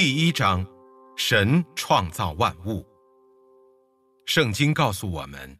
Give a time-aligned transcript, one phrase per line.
[0.00, 0.64] 第一章，
[1.16, 2.86] 神创造万物。
[4.26, 5.58] 圣经告诉我们，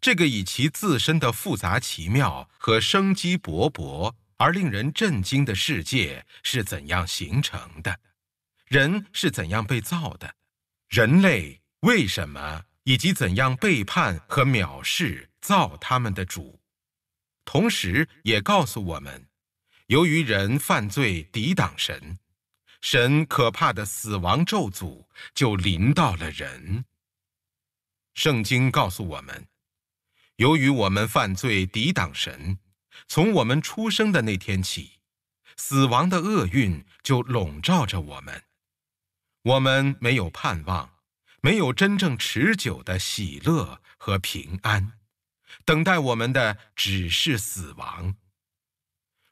[0.00, 8.00] 这个以其自身的复杂奇妙和生机勃勃而令人震惊的世界是怎样形成的，
[8.64, 10.34] 人是怎样被造的，
[10.88, 16.58] 人类为什么以及怎样背叛和藐视造他们的主，
[17.44, 19.28] 同时也告诉我们，
[19.88, 22.18] 由于人犯罪抵挡神。
[22.80, 26.84] 神可怕的死亡咒诅就临到了人。
[28.14, 29.46] 圣经告诉我们，
[30.36, 32.58] 由于我们犯罪抵挡神，
[33.08, 35.00] 从我们出生的那天起，
[35.56, 38.44] 死亡的厄运就笼罩着我们。
[39.42, 40.94] 我们没有盼望，
[41.40, 44.92] 没有真正持久的喜乐和平安，
[45.64, 48.16] 等待我们的只是死亡。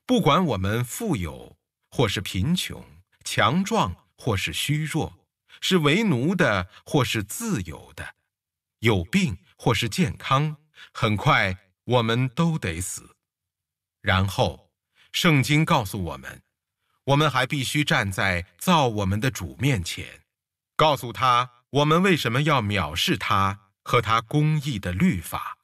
[0.06, 1.56] 不管我们富有
[1.90, 2.93] 或是贫穷。
[3.24, 5.26] 强壮或是虚弱，
[5.60, 8.14] 是为奴的或是自由的，
[8.80, 10.56] 有病或是健康，
[10.92, 13.16] 很快我们都得死。
[14.00, 14.70] 然后，
[15.12, 16.42] 圣经告诉我们，
[17.04, 20.24] 我们还必须站在造我们的主面前，
[20.76, 25.58] 告诉他我们为什么要藐视他和他公义的律法。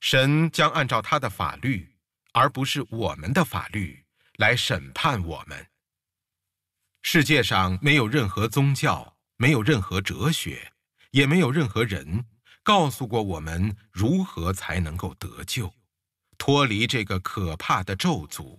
[0.00, 1.96] 神将按照他的法律，
[2.32, 4.04] 而不是我们的法律，
[4.36, 5.66] 来审判我们。
[7.08, 10.72] 世界上没有任何宗教，没有任何哲学，
[11.12, 12.26] 也没有任何人
[12.64, 15.72] 告诉过我们如何才能够得救，
[16.36, 18.58] 脱离这个可怕的咒诅。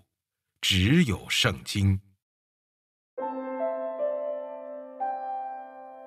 [0.61, 1.99] 只有圣经。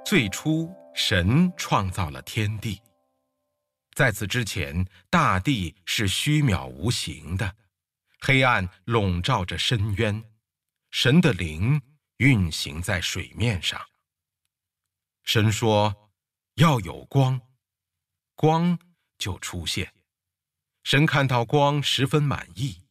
[0.06, 2.80] 最初，神创造了天地，
[3.94, 7.54] 在此之前，大地是虚渺无形的，
[8.22, 10.24] 黑暗笼罩着深渊，
[10.90, 11.78] 神的灵。
[12.20, 13.80] 运行在水面上。
[15.24, 16.12] 神说
[16.56, 17.40] ：“要有光，
[18.34, 18.78] 光
[19.16, 19.94] 就出现。
[20.82, 22.86] 神看到光十分满意，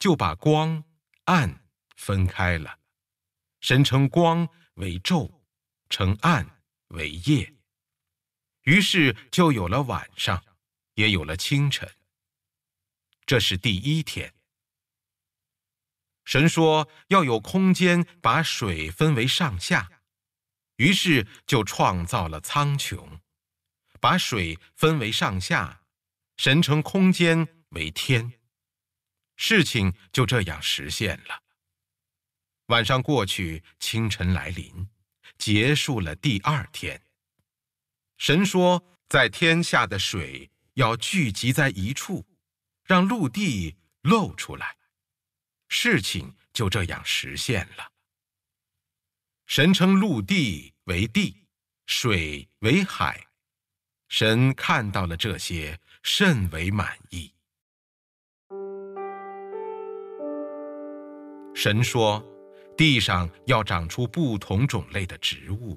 [0.00, 0.82] 就把光
[1.26, 2.80] 暗分开了。
[3.60, 5.42] 神称光为昼，
[5.88, 7.54] 称暗为夜。
[8.62, 10.44] 于是就有了晚上，
[10.94, 11.88] 也有了清晨。
[13.24, 14.33] 这是第一天。”
[16.34, 19.88] 神说要有空间把水分为上下，
[20.78, 23.20] 于是就创造了苍穹，
[24.00, 25.82] 把水分为上下，
[26.36, 28.32] 神称空间为天。
[29.36, 31.40] 事情就这样实现了。
[32.66, 34.88] 晚上过去，清晨来临，
[35.38, 37.00] 结束了第二天。
[38.18, 42.26] 神说，在天下的水要聚集在一处，
[42.82, 44.76] 让陆地露出来。
[45.76, 47.92] 事情就这样实现了。
[49.46, 51.48] 神称陆地为地，
[51.86, 53.26] 水为海。
[54.06, 57.34] 神看到了这些，甚为满意。
[61.56, 62.24] 神说
[62.78, 65.76] ：“地上要长出不同种类的植物，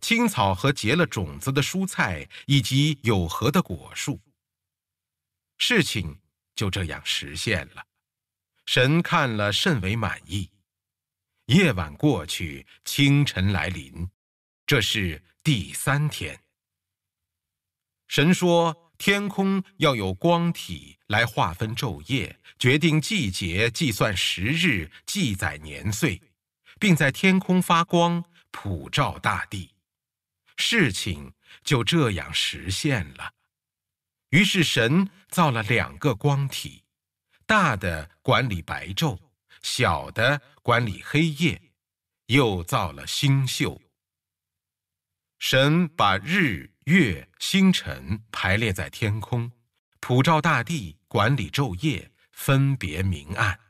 [0.00, 4.18] 青草和结了种子的蔬菜，以及有核的果树。”
[5.58, 6.18] 事情
[6.54, 7.84] 就这样实现了。
[8.66, 10.50] 神看了甚为满意。
[11.46, 14.10] 夜晚过去，清晨来临，
[14.66, 16.38] 这是第三天。
[18.08, 26.20] 神说：“天空要有光体来划分昼夜，决定季节，计算时日，记载年岁，
[26.80, 29.72] 并在天空发光，普照大地。”
[30.56, 33.34] 事情就这样实现了。
[34.30, 36.82] 于是神造了两个光体。
[37.46, 39.16] 大的管理白昼，
[39.62, 41.62] 小的管理黑夜，
[42.26, 43.80] 又造了星宿。
[45.38, 49.52] 神把日月星辰排列在天空，
[50.00, 53.60] 普照大地，管理昼夜，分别明暗。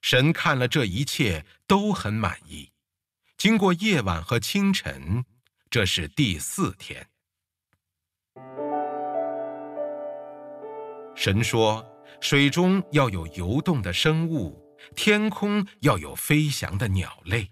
[0.00, 2.70] 神看了这一切都很满意。
[3.36, 5.24] 经过夜晚和清晨，
[5.68, 7.08] 这是第四天。
[11.16, 11.84] 神说。
[12.20, 14.60] 水中要有游动的生物，
[14.94, 17.48] 天空要有飞翔的鸟类，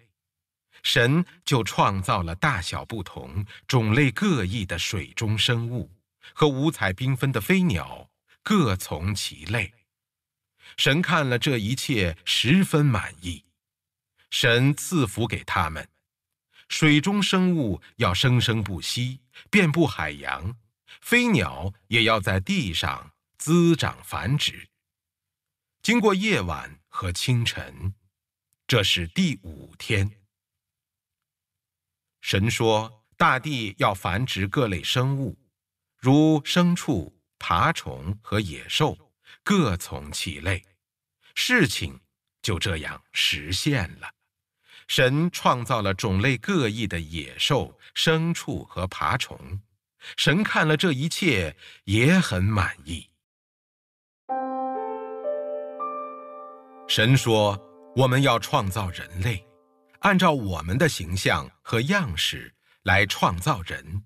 [0.82, 5.90] 神就创造了大小不同、种类各异的水中生物
[6.34, 8.10] 和五彩缤纷的飞鸟，
[8.42, 9.72] 各从其类。
[10.76, 13.44] 神看了这一切，十分满意。
[14.30, 15.88] 神赐福给他们，
[16.68, 20.56] 水中生物要生生不息，遍布海洋，
[21.00, 23.12] 飞鸟也要在地上。
[23.38, 24.68] 滋长繁殖。
[25.82, 27.94] 经过夜晚和清晨，
[28.66, 30.10] 这是第五天。
[32.20, 35.38] 神说，大地要繁殖各类生物，
[35.96, 39.12] 如牲畜、爬虫和野兽，
[39.44, 40.64] 各从其类。
[41.34, 42.00] 事情
[42.42, 44.10] 就这样实现了。
[44.88, 49.60] 神创造了种类各异的野兽、牲畜和爬虫。
[50.16, 53.10] 神看了这一切，也很满意。
[56.88, 57.60] 神说
[57.96, 59.44] ：“我们要创造人类，
[60.00, 62.54] 按照我们的形象和样式
[62.84, 64.04] 来创造人，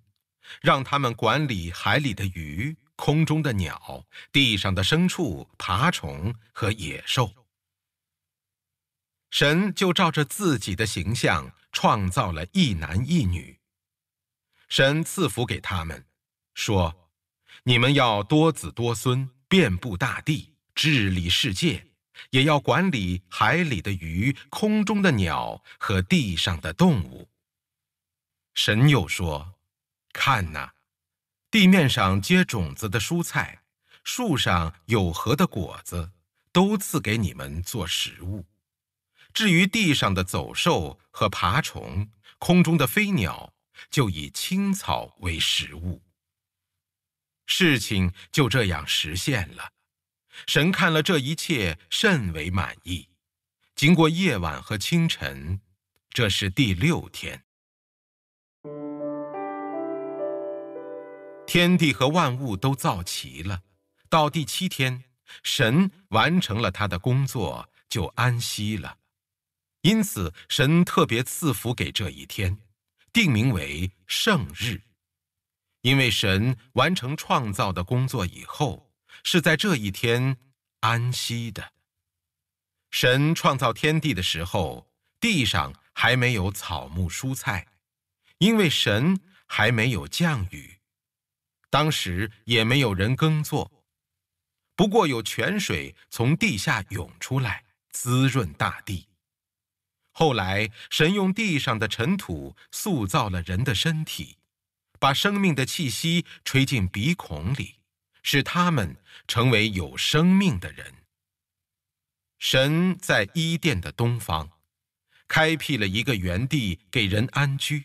[0.62, 7.30] 让他们管理海里的鱼、空中的鸟、地上的牲畜、爬虫和野兽。”
[9.30, 13.60] 神就照着自己的形象创造了一男一女。
[14.68, 16.06] 神赐福给他们，
[16.54, 17.10] 说
[17.64, 21.86] ：“你们要多子多孙，遍布大地，治理世界。”
[22.30, 27.28] 也要管理海里的鱼、空中的鸟和地上的动物。
[28.54, 29.54] 神又说
[30.12, 30.74] ：“看哪，
[31.50, 33.62] 地面上结种子的蔬菜，
[34.04, 36.12] 树上有核的果子，
[36.52, 38.44] 都赐给你们做食物。
[39.32, 43.54] 至于地上的走兽和爬虫，空中的飞鸟，
[43.88, 46.02] 就以青草为食物。”
[47.46, 49.72] 事情就这样实现了。
[50.46, 53.08] 神看了这一切，甚为满意。
[53.74, 55.60] 经过夜晚和清晨，
[56.10, 57.44] 这是第六天。
[61.46, 63.62] 天地和万物都造齐了。
[64.08, 65.04] 到第七天，
[65.42, 68.98] 神完成了他的工作，就安息了。
[69.82, 72.58] 因此，神特别赐福给这一天，
[73.12, 74.82] 定名为圣日，
[75.80, 78.89] 因为神完成创造的工作以后。
[79.24, 80.36] 是在这一天
[80.80, 81.72] 安息的。
[82.90, 84.90] 神创造天地的时候，
[85.20, 87.68] 地上还没有草木蔬菜，
[88.38, 90.80] 因为神还没有降雨，
[91.68, 93.70] 当时也没有人耕作。
[94.74, 99.08] 不过有泉水从地下涌出来，滋润大地。
[100.12, 104.38] 后来，神用地上的尘土塑造了人的身体，
[104.98, 107.79] 把生命的气息吹进鼻孔里。
[108.22, 108.96] 使他们
[109.26, 110.94] 成为有生命的人。
[112.38, 114.50] 神在伊甸的东方，
[115.28, 117.84] 开辟了一个园地给人安居，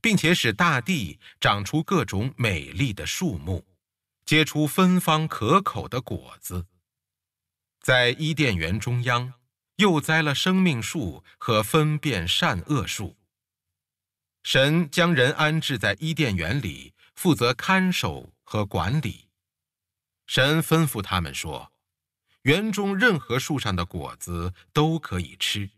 [0.00, 3.66] 并且使大地长出各种美丽的树木，
[4.26, 6.66] 结出芬芳可口的果子。
[7.80, 9.32] 在伊甸园中央，
[9.76, 13.16] 又栽了生命树和分辨善恶树。
[14.44, 19.28] 神将人安置在伊甸园里，负责看守和管理。
[20.34, 21.74] 神吩咐他们说
[22.48, 25.68] ：“园中任何树上的果子都可以吃，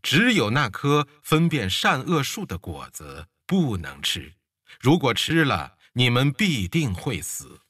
[0.00, 4.34] 只有那棵分辨善恶树的果子不能吃。
[4.78, 7.62] 如果吃了，你们必定会死。”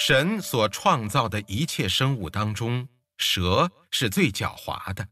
[0.00, 5.06] 神所创造的一切生物当中，蛇是最狡猾的。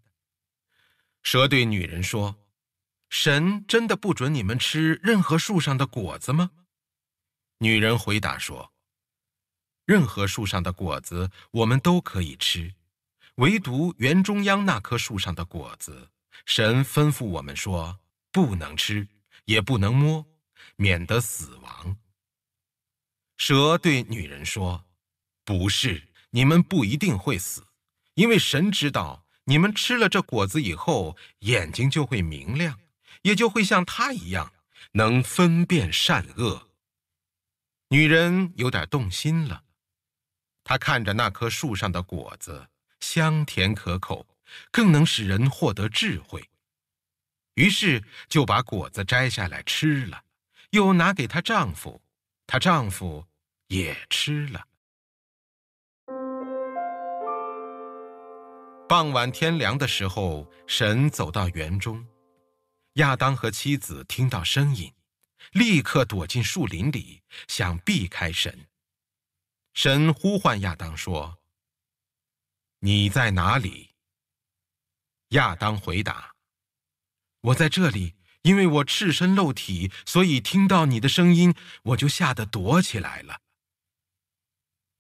[1.23, 2.37] 蛇对女人说
[3.11, 6.53] ：“神真的不准你们吃任何树上的果子吗？”
[7.59, 8.73] 女人回答说
[9.87, 12.75] ：“任何树上的果子我们都可以吃，
[13.37, 16.11] 唯独园中央那棵树上的果子，
[16.45, 18.01] 神吩咐我们说
[18.33, 19.09] 不能吃，
[19.45, 20.27] 也不能摸，
[20.77, 21.97] 免得死亡。”
[23.39, 24.85] 蛇对女人说
[25.45, 27.67] ：“不是，你们不一定会死，
[28.15, 32.79] 因为神知道你们吃了这果子以后，眼睛就会明亮，
[33.23, 34.53] 也就会像他一样，
[34.93, 36.69] 能分辨善恶。”
[37.95, 39.63] 女人有点动心了，
[40.65, 42.67] 她看着那棵树上的果子，
[42.99, 44.27] 香甜可口，
[44.73, 46.51] 更能使人获得智慧。
[47.55, 50.25] 于是就把果子摘下来吃了，
[50.71, 52.03] 又拿给她丈夫，
[52.49, 53.25] 她丈夫
[53.69, 54.65] 也吃了。
[58.89, 62.05] 傍晚天凉的时候，神走到园中，
[62.95, 64.93] 亚当和妻子听到声音。
[65.53, 68.67] 立刻躲进树林里，想避开神。
[69.73, 71.41] 神呼唤亚当说
[72.81, 73.95] ：“你在哪里？”
[75.31, 76.35] 亚当回答
[77.43, 83.41] ：“我在这里，因为我赤身露体，所以听到你的声音，我就吓得躲起来了。”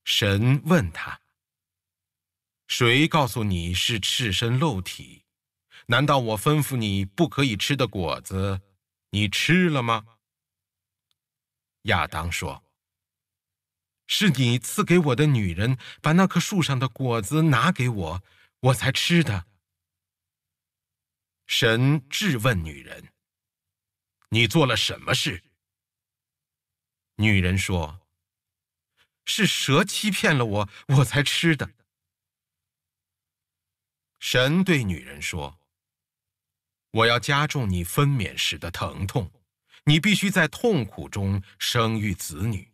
[0.04, 1.20] 神问他
[2.66, 5.22] ：“谁告诉你是赤身露体？
[5.86, 8.60] 难道我吩咐你不可以吃的果子，
[9.10, 10.06] 你吃了吗？”
[11.84, 12.64] 亚当说
[14.06, 18.22] ：“是你赐给我的女人把那棵树上的果子拿给我，
[18.60, 19.46] 我才吃的。”
[21.46, 23.12] 神质问女人
[24.30, 25.42] ：“你做了什么事？”
[27.16, 28.00] 女人说
[29.26, 31.74] ：“是蛇欺骗了我，我才吃的。”
[34.18, 35.60] 神对女人说
[36.92, 39.30] ：“我要加重你分娩时的疼痛，
[39.84, 42.72] 你必须在痛苦中生育子女。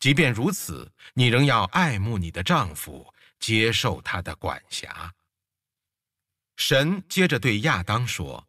[0.00, 5.14] 即便如此，你仍要爱慕你的丈夫，接受他的管辖。”
[6.56, 8.48] 神接着对亚当说：“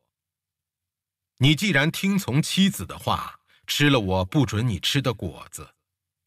[1.38, 3.36] 你既然听从妻子的话。”
[3.72, 5.76] 吃了我不准你吃的果子，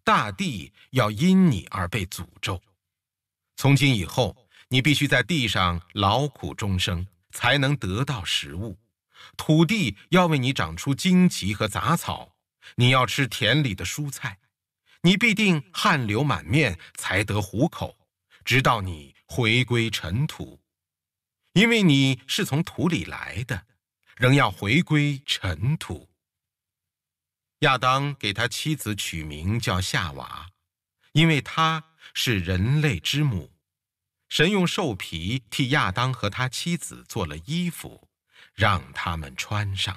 [0.04, 2.62] 大地要因你而被诅咒。
[3.56, 8.78] 从今以后，你必须在地上劳苦终生，才能得到食物。
[9.36, 12.36] 土地要为你长出荆棘和杂草，
[12.76, 14.38] 你要吃田里的蔬菜。
[15.02, 17.98] 你必定汗流满面才得糊口，
[18.44, 20.60] 直到你回归尘土，
[21.54, 23.66] 因为你是从土里来的，
[24.16, 26.08] 仍要回归尘土。
[27.60, 30.50] 亚当给他妻子取名叫夏娃，
[31.12, 33.52] 因为她是人类之母。
[34.28, 38.08] 神用兽皮替亚当和他妻子做了衣服，
[38.62, 39.92] 让他们穿上。